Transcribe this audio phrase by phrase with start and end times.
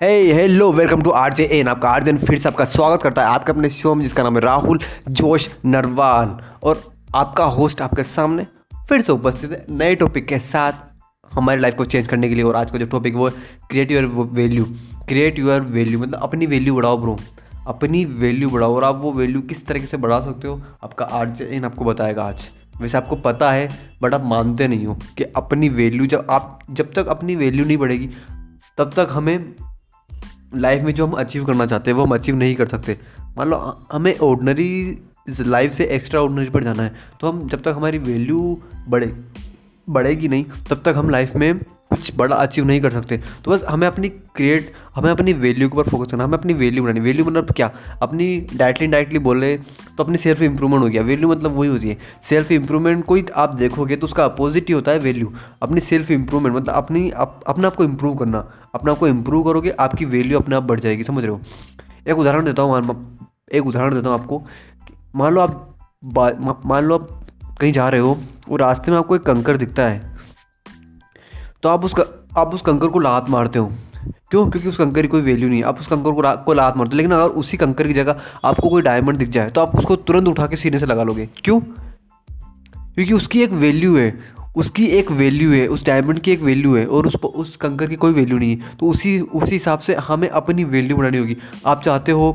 [0.00, 3.02] Hey hello welcome to R J N आपका R J N फिर से आपका स्वागत
[3.02, 4.78] करता है आपके अपने शो में, जिसका नाम है राहुल
[5.08, 6.28] जोश नरवाल।
[6.62, 6.80] और
[7.14, 8.46] आपका होस्ट आपके सामने
[8.88, 10.72] फिर से उपस्थित है नए टॉपिक के साथ
[11.30, 13.28] हमारी लाइफ को चेंज करने के लिए। और आज का जो टॉपिक वो
[13.70, 14.64] create your value
[15.08, 17.18] create your value मतलब अपनी वैल्यू बढ़ाओ ब्रो
[17.68, 21.28] अपनी वैल्यू बढ़ाओ। और आप वो वैल्यू किस तरीके से बढ़ा सकते हो, आपका आर
[21.28, 23.68] जे एन आपको बताएगा आज। वैसे आपको पता है
[24.02, 27.78] बट आप मानते नहीं हो कि अपनी वैल्यू जब आप, जब तक अपनी वैल्यू नहीं
[27.78, 28.10] बढ़ेगी,
[28.78, 29.54] तब तक हमें
[30.54, 32.98] लाइफ में जो हम अचीव करना चाहते हैं, वो हम अचीव नहीं कर सकते।
[33.38, 33.56] मान लो,
[33.92, 34.98] हमें ऑर्डनरी
[35.40, 39.12] लाइफ से एक्स्ट्रा ऑर्डनरी पर जाना है तो हम जब तक हमारी वैल्यू बढ़े,
[39.88, 43.62] बढ़ेगी नहीं, तब तक हम लाइफ में कुछ बड़ा अचीव नहीं कर सकते। तो बस
[43.68, 47.24] हमें अपनी क्रिएट हमें अपनी वैल्यू के ऊपर फोकस करना हमें अपनी वैल्यू बनानी। वैल्यू
[47.24, 47.70] मतलब क्या?
[48.02, 51.96] अपनी डायरेक्टली डायरेक्टली बोले तो अपनी सेल्फ इंप्रूवमेंट हो गया। वैल्यू मतलब वही होती है।
[52.28, 56.56] सेल्फ इंप्रूवमेंट कोई आप देखोगे तो उसका अपोजिट ही होता है वैल्यू अपनी सेल्फ इंप्रूवमेंट
[56.56, 60.38] मतलब अपनी अप, अपने आप को इम्प्रूव करना। अपने आप को इम्प्रूव करोगे आपकी वैल्यू
[60.38, 61.40] अपने आप बढ़ जाएगी। समझ रहे हो?
[62.08, 63.18] एक उदाहरण देता हूँ
[63.52, 64.42] एक उदाहरण देता हूँ आपको।
[65.16, 65.66] मान लो आप
[66.66, 67.08] मान लो आप
[67.60, 68.16] कहीं जा रहे हो
[68.50, 70.08] और रास्ते में आपको एक कंकर दिखता है।
[71.62, 71.94] तो आप उस
[72.38, 73.66] आप उस कंकर को लात मारते हो।
[74.30, 74.48] क्यों?
[74.50, 76.92] क्योंकि उस कंकर की कोई वैल्यू नहीं है। आप उस कंकर को को लात मारते
[76.92, 79.96] हो। लेकिन अगर उसी कंकर की जगह आपको कोई डायमंड दिख जाए तो आप उसको
[79.96, 81.60] तुरंत उठा के सीने से लगा लोगे। क्यों?
[81.60, 84.12] क्योंकि उसकी एक वैल्यू है।
[84.56, 87.96] उसकी एक वैल्यू है। उस डायमंड की एक वैल्यू है। और उस उस कंकर की
[87.96, 91.82] कोई वैल्यू नहीं है। तो उसी उसी हिसाब से हमें अपनी वैल्यू बनानी होगी। आप
[91.82, 92.32] चाहते हो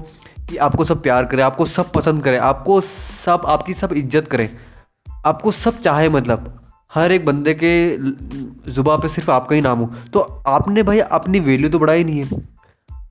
[0.50, 4.50] कि आपको सब प्यार करें, आपको सब पसंद करें, आपको सब, आपकी सब इज़्ज़त करें।
[5.26, 6.54] आपको सब चाहे मतलब।
[6.92, 11.40] हर एक बंदे के ज़ुबा पे सिर्फ़ आपका ही नाम हो। तो आपने भाई अपनी
[11.40, 12.42] वैल्यू तो बढ़ाई नहीं है।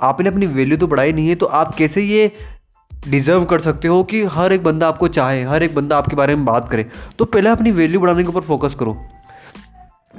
[0.00, 2.30] आपने अपनी वैल्यू तो बढ़ाई नहीं है तो आप कैसे ये
[3.08, 6.36] डिज़र्व कर सकते हो कि हर एक बंदा आपको चाहे, हर एक बंदा आपके बारे
[6.36, 6.86] में बात करे?
[7.18, 8.96] तो पहले अपनी वैल्यू बढ़ाने के ऊपर फोकस करो।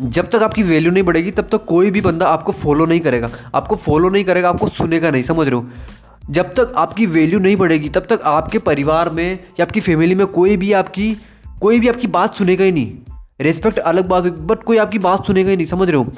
[0.01, 3.29] जब तक आपकी वैल्यू नहीं बढ़ेगी, तब तक कोई भी बंदा आपको फॉलो नहीं करेगा।
[3.55, 5.65] आपको फॉलो नहीं करेगा, आपको सुनेगा नहीं, समझ रहे हो?
[6.29, 10.27] जब तक आपकी वैल्यू नहीं बढ़ेगी, तब तक आपके परिवार में या आपकी फैमिली में
[10.27, 11.17] कोई भी आपकी,
[11.61, 15.25] कोई भी आपकी बात सुनेगा ही नहीं। रेस्पेक्ट अलग बात होगी बट कोई आपकी बात
[15.25, 16.11] सुनेगा ही नहीं, समझ रहे हो?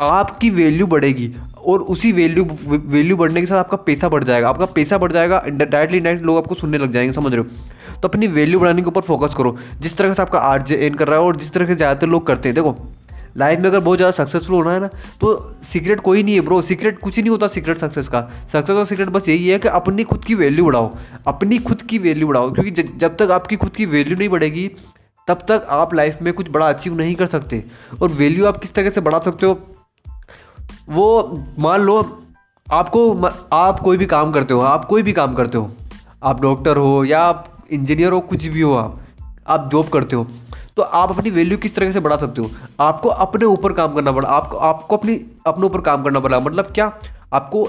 [0.00, 4.66] आपकी वैल्यू बढ़ेगी, और उसी वैल्यू वैल्यू बढ़ने के साथ आपका पैसा बढ़ जाएगा। आपका
[4.74, 7.46] पैसा बढ़ जाएगा डायरेक्टली डायरेक्ट लोग आपको सुनने लग जाएँगे, समझ रहे हो?
[7.94, 11.08] तो अपनी वैल्यू बढ़ाने के ऊपर फोकस करो। जिस तरह से आपका आर्ट एन कर
[11.08, 12.76] रहा है, और जिस तरह से ज़्यादातर लोग करते हैं, देखो
[13.36, 14.88] लाइफ में अगर बहुत ज़्यादा सक्सेसफुल होना है ना
[15.20, 15.28] तो
[15.64, 18.20] सीक्रेट कोई नहीं है ब्रो सीक्रेट कुछ ही नहीं होता सीक्रेट सक्सेस का।
[18.52, 20.90] सक्सेस का सीक्रेट बस यही है कि अपनी खुद की वैल्यू बढ़ाओ।
[21.26, 24.70] अपनी खुद की वैल्यू बढ़ाओ, क्योंकि जब तक आपकी खुद की वैल्यू नहीं बढ़ेगी
[25.28, 27.62] तब तक आप लाइफ में कुछ बड़ा अचीव नहीं कर सकते।
[28.02, 29.58] और वैल्यू आप किस तरह से बढ़ा सकते हो,
[30.88, 32.00] वो मान लो,
[32.66, 33.12] आपको
[33.52, 35.70] आप कोई भी काम करते हो, आप कोई भी काम करते हो,
[36.22, 38.98] आप डॉक्टर हो या आप इंजीनियर हो, कुछ भी हो आप
[39.48, 40.26] आप जॉब करते हो
[40.76, 42.50] तो आप अपनी वैल्यू किस तरह से बढ़ा सकते हो?
[42.80, 45.14] आपको अपने ऊपर काम करना पड़ा, आपको आपको अपनी,
[45.46, 46.92] अपने ऊपर काम करना पड़ा मतलब क्या?
[47.32, 47.68] आपको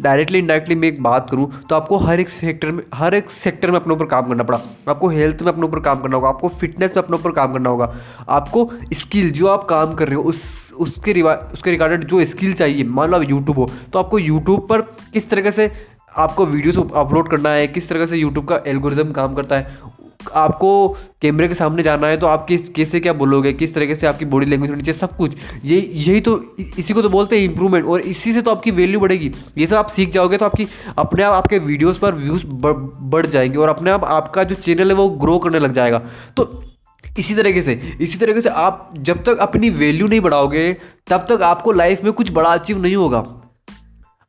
[0.00, 3.70] डायरेक्टली इनडायरेक्टली मैं एक बात करूँ तो आपको हर एक सेक्टर में हर एक सेक्टर
[3.70, 6.48] में अपने ऊपर काम करना पड़ा। आपको हेल्थ में अपने ऊपर काम करना होगा, आपको
[6.50, 7.94] फिटनेस में अपने ऊपर काम करना होगा।
[8.30, 10.42] आपको स्किल जो आप काम कर रहे हो, उस
[10.78, 14.66] उसके रिवा उसके रिगार्डेड जो स्किल चाहिए, मान लो आप यूट्यूब हो तो आपको यूट्यूब
[14.68, 14.80] पर
[15.12, 15.70] किस तरीके से
[16.16, 19.78] आपको वीडियोस अपलोड करना है, किस तरह से यूट्यूब का एल्गोरिज्म काम करता है
[20.34, 20.88] आपको
[21.22, 24.24] कैमरे के सामने जाना है तो आप किस, कैसे क्या बोलोगे, किस तरीके से आपकी
[24.24, 26.40] बॉडी लैंग्वेज होनी चाहिए, सब कुछ। ये, यही तो
[26.78, 29.76] इसी को तो बोलते हैं इंप्रूवमेंट और इसी से तो आपकी वैल्यू बढ़ेगी। ये सब
[29.76, 30.66] आप सीख जाओगे तो आपकी,
[30.98, 34.96] अपने आप आपके वीडियोस पर व्यूज़ बढ़ जाएँगे और अपने आप, आपका जो चैनल है
[34.96, 36.02] वो ग्रो करने लग जाएगा।
[36.36, 36.62] तो
[37.18, 40.72] इसी तरीके से, इसी तरीके से आप जब तक अपनी वैल्यू नहीं बढ़ाओगे,
[41.06, 43.24] तब तक आपको लाइफ में कुछ बड़ा अचीव नहीं होगा।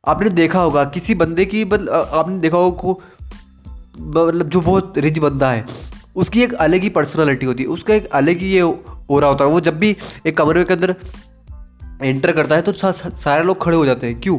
[0.04, 2.94] आपने देखा होगा, किसी बंदे की आपने देखा होगा
[3.98, 5.66] मतलब जो बहुत रिच बंदा है
[6.16, 9.44] उसकी एक अलग ही पर्सनालिटी होती है उसका एक अलग ही ये हो रहा होता
[9.44, 10.94] है। वो जब भी एक कमरे के अंदर
[12.02, 14.38] एंटर करता है तो सा, सा, सारे लोग खड़े हो जाते हैं। क्यों?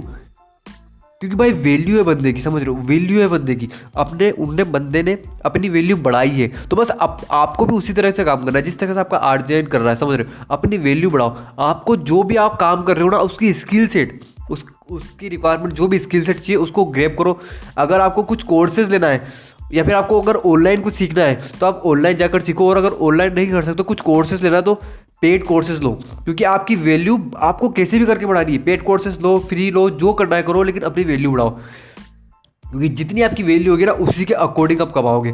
[1.19, 2.81] क्योंकि भाई वैल्यू है बंदे की समझ रहे हो?
[2.81, 7.21] वैल्यू है बंदे की। अपने उनने बंदे ने अपनी वैल्यू बढ़ाई है। तो बस आप
[7.31, 9.89] आपको भी उसी तरह से काम करना है जिस तरह से आपका आर्जेन कर रहा
[9.89, 10.45] है समझ रहे हो?
[10.51, 14.19] अपनी वैल्यू बढ़ाओ। आपको जो भी आप काम कर रहे हो ना उसकी स्किल सेट
[14.53, 17.39] उस, उसकी रिक्वायरमेंट जो भी स्किल सेट चाहिए, उसको ग्रेप करो।
[17.77, 19.27] अगर आपको कुछ कोर्सेज लेना है,
[19.73, 22.89] या फिर आपको अगर ऑनलाइन कुछ सीखना है तो आप ऑनलाइन जाकर सीखो। और अगर
[23.01, 24.73] ऑनलाइन नहीं कर सकते तो कुछ कोर्सेज लेना तो
[25.21, 25.91] पेड कोर्सेज लो।
[26.23, 30.13] क्योंकि आपकी वैल्यू आपको कैसे भी करके बढ़ानी है। पेड कोर्सेज लो फ्री लो, जो
[30.13, 31.49] करना है करो, लेकिन अपनी वैल्यू बढ़ाओ।
[32.63, 35.33] क्योंकि जितनी आपकी वैल्यू होगी ना, उसी के अकॉर्डिंग आप कमाओगे।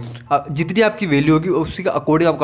[0.51, 2.39] जितनी आपकी वैल्यू होगी, उसी के अकॉर्डिंग आप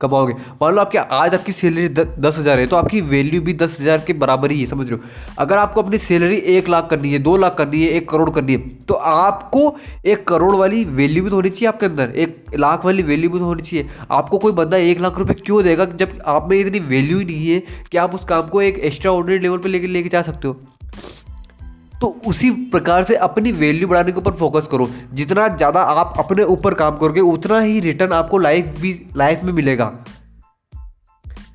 [0.00, 3.76] कमाओगे मान लो आपकी आज आपकी सैलरी दस हज़ार है तो आपकी वैल्यू भी दस
[3.80, 5.04] हज़ार के बराबर ही है, समझ रहे हो?
[5.38, 8.52] अगर आपको अपनी सैलरी एक लाख करनी है, दो लाख करनी है, एक करोड़ करनी
[8.52, 8.58] है
[8.88, 9.76] तो आपको
[10.06, 13.38] एक करोड़ वाली वैल्यू भी तो होनी चाहिए आपके अंदर, एक लाख वाली वैल्यू भी
[13.38, 16.80] तो होनी चाहिए। आपको कोई बंदा एक लाख रुपये क्यों देगा जब आप में इतनी
[16.88, 19.86] वैल्यू ही नहीं है कि आप उस काम को एक एक्स्ट्रा ऑर्डिनरी लेवल पर लेके
[19.86, 20.60] लेके जा सकते हो?
[22.00, 26.42] तो उसी प्रकार से अपनी वैल्यू बढ़ाने के ऊपर फोकस करो। जितना ज़्यादा आप अपने
[26.42, 29.84] ऊपर काम करोगे, उतना ही रिटर्न आपको लाइफ भी लाइफ में मिलेगा।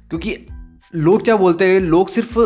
[0.09, 0.37] क्योंकि
[0.95, 2.39] लोग क्या बोलते हैं, लोग सिर्फ़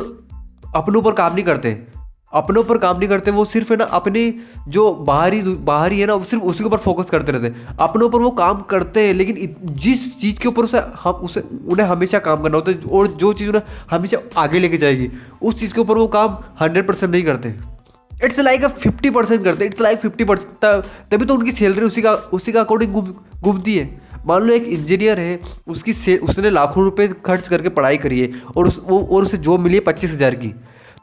[0.76, 1.88] अपने ऊपर काम नहीं करते।
[2.34, 4.34] अपने ऊपर काम नहीं करते, वो सिर्फ़ है ना अपनी
[4.68, 8.06] जो बाहरी बाहरी है ना, वो सिर्फ़ उसी के ऊपर फोकस करते रहते हैं। अपने
[8.06, 12.20] ऊपर वो काम करते हैं, लेकिन जिस चीज़ के ऊपर उसे हम, उसे, उन्हें हमेशा
[12.20, 15.10] काम करना होता है, और जो चीज़ उन्हें हमेशा आगे लेके जाएगी,
[15.42, 17.79] उस चीज़ के ऊपर वो काम हंड्रेड परसेंट नहीं करते।
[18.26, 20.66] इट्स लाइक फिफ्टी परसेंट करते इट्स लाइक फिफ्टी परसेंट
[21.12, 23.90] तभी तो उनकी सैलरी उसी का उसी का अकॉर्डिंग घूमती है।
[24.28, 28.42] मान लो एक इंजीनियर है, उसकी से उसने लाखों रुपए खर्च करके पढ़ाई करी है,
[28.58, 30.54] और उस, वो, और उसे जॉब मिली है पच्चीस हज़ार की।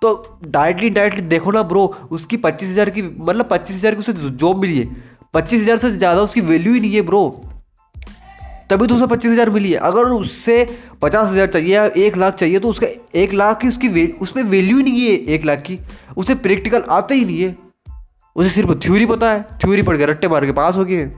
[0.02, 4.12] तो डायरेक्टली डायरेक्टली देखो ना ब्रो उसकी पच्चीस हज़ार की मतलब पच्चीस हज़ार की उसे
[4.12, 4.86] जॉब मिली है।
[5.34, 7.22] पच्चीस हज़ार से ज़्यादा उसकी वैल्यू ही नहीं है ब्रो
[8.70, 10.64] तभी तो उसे पच्चीस हज़ार मिली है। अगर उससे
[11.02, 14.76] पचास हज़ार चाहिए या एक लाख चाहिए तो उसका एक लाख की उसकी उसमें वैल्यू
[14.76, 15.78] ही नहीं है एक लाख की।
[16.16, 17.56] उसे प्रैक्टिकल आते ही नहीं है।
[18.36, 21.10] उसे सिर्फ़ थ्योरी पता है। थ्योरी पढ़ के, रट्टे मार के पास हो गए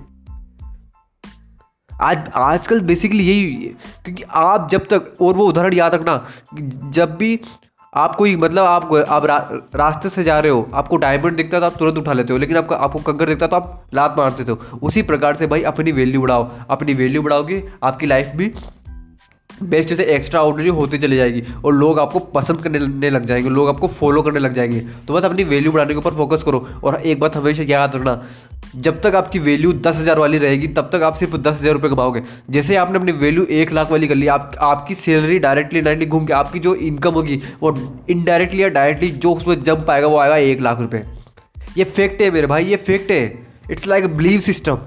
[1.91, 3.73] आज, आजकल बेसिकली यही है।
[4.05, 6.25] क्योंकि आप जब तक, और वो उदाहरण याद रखना,
[6.91, 7.35] जब भी
[7.95, 9.37] आप कोई मतलब आप आप रा,
[9.75, 12.39] रास्ते से जा रहे हो आपको डायमंड दिखता है तो आप तुरंत उठा लेते हो
[12.39, 15.63] लेकिन आपको आपको कंकर दिखता है तो आप लात मारते हो। उसी प्रकार से भाई
[15.63, 18.53] अपनी वैल्यू बढ़ाओ अपनी वैल्यू बढ़ाओगे आपकी लाइफ भी
[19.63, 23.69] बेस्ट से एक्स्ट्रा ऑर्डनरी होती चली जाएगी और लोग आपको पसंद करने लग जाएँगे, लोग
[23.69, 27.01] आपको फॉलो करने लग जाएँगे। तो बस अपनी वैल्यू बढ़ाने के ऊपर फोकस करो और
[27.03, 28.23] एक बात हमेशा याद रखना,
[28.77, 31.91] जब तक आपकी वैल्यू दस हज़ार वाली रहेगी, तब तक आप सिर्फ़ दस हज़ार रुपये
[31.91, 36.09] कमाओगे। जैसे आपने अपनी वैल्यू एक लाख वाली कर ली, आप, आपकी सैलरी डायरेक्टली डायरेक्टली
[36.09, 37.77] घूम के, आपकी जो इनकम होगी, वो
[38.11, 41.03] इनडायरेक्टली या डायरेक्टली जो उसमें जंप आएगा, वो आएगा एक लाख रुपये
[41.77, 44.79] ये फैक्ट है मेरे भाई, ये फैक्ट है। It's like a believe system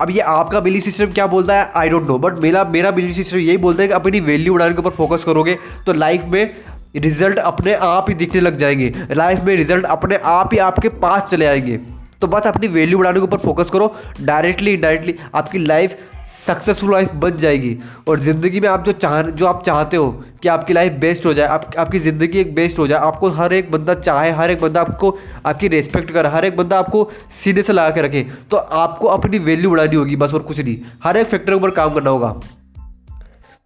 [0.00, 1.70] अब ये आपका बिली सिस्टम क्या बोलता है?
[1.76, 4.74] आई डोंट नो बट मेरा मेरा बिली सिस्टम यही बोलता है कि अपनी वैल्यू बढ़ाने
[4.74, 6.54] के ऊपर फोकस करोगे तो लाइफ में
[6.96, 11.28] रिज़ल्ट अपने आप ही दिखने लग जाएँगे। लाइफ में रिज़ल्ट अपने आप ही आपके पास
[11.30, 11.76] चले आएँगे।
[12.20, 15.96] तो बस अपनी वैल्यू बढ़ाने के ऊपर फोकस करो। डायरेक्टली इनडायरेक्टली आपकी लाइफ
[16.46, 17.76] सक्सेसफुल लाइफ बन जाएगी।
[18.08, 20.10] और ज़िंदगी में आप जो चाह, जो आप चाहते हो
[20.42, 23.52] कि आपकी लाइफ बेस्ट हो जाए, आप, आपकी ज़िंदगी एक बेस्ट हो जाए, आपको हर
[23.52, 25.16] एक बंदा चाहे, हर एक बंदा आपको,
[25.46, 27.10] आपकी रेस्पेक्ट करे, हर एक बंदा आपको
[27.44, 30.76] सीने से लगा के रखे तो आपको अपनी वैल्यू बढ़ानी होगी, बस और कुछ नहीं।
[31.04, 32.34] हर एक फैक्टर ऊपर काम करना होगा।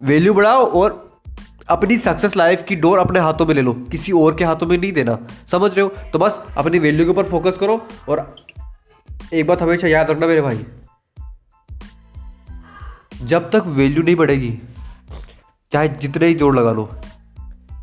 [0.01, 1.03] वैल्यू बढ़ाओ और
[1.69, 4.77] अपनी सक्सेस लाइफ की डोर अपने हाथों में ले लो। किसी और के हाथों में
[4.77, 5.17] नहीं देना।
[5.51, 5.91] समझ रहे हो?
[6.13, 8.35] तो बस अपनी वैल्यू के ऊपर फोकस करो और
[9.33, 10.65] एक बात हमेशा याद रखना मेरे भाई।
[13.25, 14.53] जब तक वैल्यू नहीं बढ़ेगी,
[15.71, 16.89] चाहे जितने ही ज़ोर लगा लो,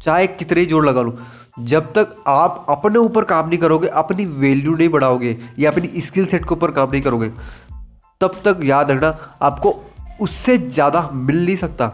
[0.02, 1.14] चाहे कितने ही ज़ोर लगा लो,
[1.58, 6.26] जब तक आप अपने ऊपर काम नहीं करोगे, अपनी वैल्यू नहीं बढ़ाओगे या अपनी स्किल
[6.26, 7.28] सेट के ऊपर काम नहीं करोगे,
[8.20, 9.74] तब तक याद रखना, आपको
[10.20, 11.90] उससे ज़्यादा मिल नहीं सकता।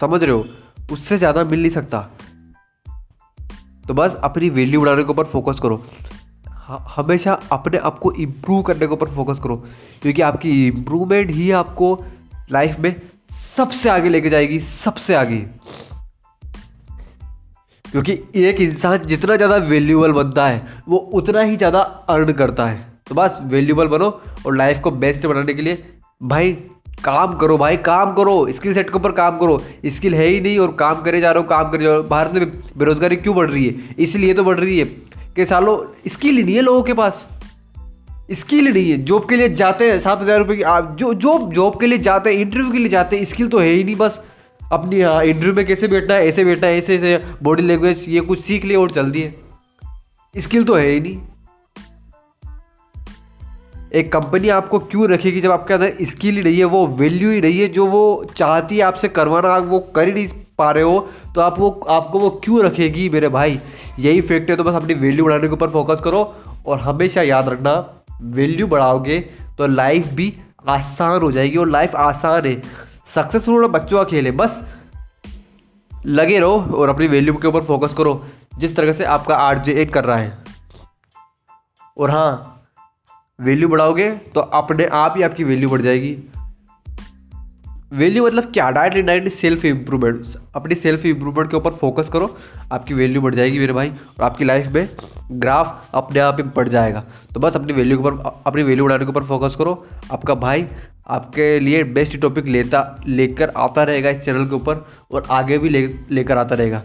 [0.00, 0.44] समझ रहे हो?
[0.92, 2.00] उससे ज़्यादा मिल नहीं सकता।
[3.88, 5.76] तो बस अपनी वैल्यू बढ़ाने के ऊपर फोकस करो।
[6.68, 9.56] हमेशा अपने आप को इम्प्रूव करने के ऊपर फोकस करो।
[10.02, 11.98] क्योंकि आपकी इम्प्रूवमेंट ही आपको
[12.52, 12.94] लाइफ में
[13.56, 15.36] सबसे आगे लेके जाएगी, सबसे आगे।
[17.84, 22.78] क्योंकि एक इंसान जितना ज़्यादा वैल्यूबल बनता है, वो उतना ही ज़्यादा अर्न करता है।
[23.08, 24.08] तो बस वैल्यूबल बनो
[24.46, 25.82] और लाइफ को बेस्ट बनाने के लिए
[26.22, 26.52] भाई
[27.04, 30.58] काम करो, भाई काम करो स्किल सेट के ऊपर काम करो। स्किल है ही नहीं
[30.58, 33.34] और काम करे जा रहे हो, काम करे जा रहे हो। भारत में बेरोजगारी क्यों
[33.36, 33.94] बढ़ रही है?
[33.98, 34.84] इसलिए तो बढ़ रही है।
[35.36, 35.78] कि सालों
[36.08, 37.26] स्किल नहीं है लोगों के पास।
[38.32, 41.52] स्किल नहीं है। जॉब के लिए जाते हैं, सात हज़ार रुपये की, आप जो जॉब
[41.52, 43.96] जॉब के लिए जाते हैं, इंटरव्यू के लिए जाते हैं, स्किल तो है ही नहीं
[43.96, 44.20] बस।
[44.60, 48.20] अपनी हाँ इंटरव्यू में कैसे बैठना है, ऐसे बैठना है, ऐसे ऐसे, बॉडी लैंग्वेज, ये
[48.20, 49.34] कुछ सीख लिए और चल दिए
[50.34, 51.18] स्किल तो है ही नहीं।
[53.94, 57.40] एक कंपनी आपको क्यों रखेगी जब आपके अंदर स्किल ही नहीं है, वो वैल्यू ही
[57.40, 60.28] नहीं है, जो वो चाहती है आपसे करवाना वो कर ही नहीं
[60.58, 63.60] पा रहे हो। तो आप वो, आपको वो क्यों रखेगी मेरे भाई?
[63.98, 66.22] यही फैक्ट है तो बस अपनी वैल्यू बढ़ाने के ऊपर फोकस करो
[66.66, 67.74] और हमेशा याद रखना
[68.22, 69.18] वैल्यू बढ़ाओगे
[69.58, 70.32] तो लाइफ भी
[70.68, 72.60] आसान हो जाएगी और लाइफ आसान है
[73.14, 74.62] सक्सेसफुल होना बच्चों का खेल है, बस
[76.06, 78.24] लगे रहो और अपनी वैल्यू के ऊपर फोकस करो,
[78.58, 80.38] जिस तरह से आपका आर जे कर रहा है।
[81.98, 82.62] और हाँ
[83.40, 86.16] वैल्यू बढ़ाओगे तो अपने आप ही आपकी वैल्यू बढ़ जाएगी।
[87.92, 88.70] वैल्यू मतलब क्या?
[88.70, 90.24] डायरेक्टली डायरेक्टली सेल्फ इम्प्रूवमेंट
[90.54, 92.36] अपनी सेल्फ इम्प्रूवमेंट के ऊपर फोकस करो,
[92.72, 94.88] आपकी वैल्यू बढ़ जाएगी मेरे भाई, और आपकी लाइफ में
[95.32, 99.04] ग्राफ अपने आप ही बढ़ जाएगा। तो बस अपनी वैल्यू के ऊपर, अपनी वैल्यू बढ़ाने
[99.04, 100.66] के ऊपर फोकस करो। आपका भाई
[101.08, 105.68] आपके लिए बेस्ट टॉपिक लेता, लेकर आता रहेगा इस चैनल के ऊपर, और आगे भी
[105.68, 106.82] ले, लेकर आता रहेगा।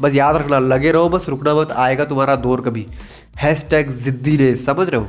[0.00, 2.86] बस याद रखना, लगे रहो बस, रुकना मत, आएगा तुम्हारा दौर कभी।
[3.38, 5.08] हैश टैग जिद्दी ने समझ रहे हो?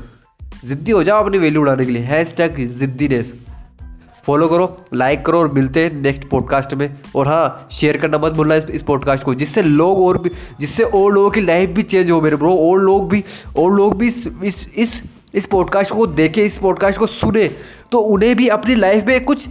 [0.65, 3.33] जिद्दी हो जाओ अपनी वैल्यू बढ़ाने के लिए। हैश टैग जिद्दीनेस
[4.25, 8.32] फॉलो करो लाइक करो और मिलते हैं नेक्स्ट पॉडकास्ट में। और हाँ शेयर करना मत
[8.32, 11.84] भूलना इस, इस पॉडकास्ट को जिससे लोग और भी जिससे और लोगों की लाइफ भी
[11.84, 13.24] चेंज हो मेरे ब्रो और लोग भी
[13.58, 15.01] और लोग भी इस इस इस,
[15.34, 17.48] इस पॉडकास्ट को देखें इस पॉडकास्ट को सुने
[17.92, 19.48] तो उन्हें भी अपनी लाइफ में कुछ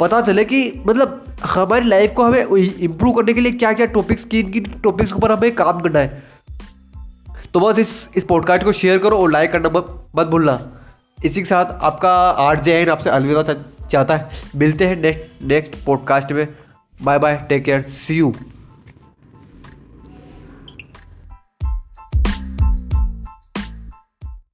[0.00, 4.24] पता चले कि मतलब हमारी लाइफ को हमें इम्प्रूव करने के लिए क्या क्या टॉपिक्स
[4.24, 6.22] किन किन टॉपिक्स के ऊपर हमें काम करना है।
[7.54, 9.68] तो बस इस इस पॉडकास्ट को शेयर करो और लाइक करना
[10.16, 10.58] मत भूलना।
[11.24, 13.54] इसी के साथ आपका आर जे एन आपसे अलविदा
[13.90, 16.46] चाहता है। मिलते हैं नेक्स्ट नेक्स्ट पॉडकास्ट में।
[17.02, 18.34] Bye bye take care see you